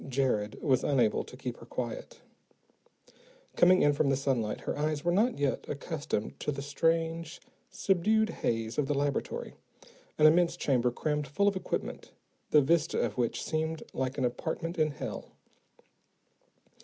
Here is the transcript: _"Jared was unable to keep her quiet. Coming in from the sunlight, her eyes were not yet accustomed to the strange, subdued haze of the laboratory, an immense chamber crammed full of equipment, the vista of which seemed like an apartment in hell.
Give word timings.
_"Jared 0.09 0.59
was 0.63 0.83
unable 0.83 1.23
to 1.23 1.37
keep 1.37 1.57
her 1.57 1.65
quiet. 1.67 2.21
Coming 3.55 3.83
in 3.83 3.93
from 3.93 4.09
the 4.09 4.15
sunlight, 4.17 4.61
her 4.61 4.75
eyes 4.75 5.05
were 5.05 5.11
not 5.11 5.37
yet 5.37 5.63
accustomed 5.69 6.39
to 6.39 6.51
the 6.51 6.63
strange, 6.63 7.39
subdued 7.69 8.29
haze 8.41 8.79
of 8.79 8.87
the 8.87 8.95
laboratory, 8.95 9.53
an 10.17 10.25
immense 10.25 10.57
chamber 10.57 10.89
crammed 10.89 11.27
full 11.27 11.47
of 11.47 11.55
equipment, 11.55 12.09
the 12.49 12.61
vista 12.63 12.99
of 12.99 13.15
which 13.19 13.43
seemed 13.43 13.83
like 13.93 14.17
an 14.17 14.25
apartment 14.25 14.79
in 14.79 14.89
hell. 14.89 15.33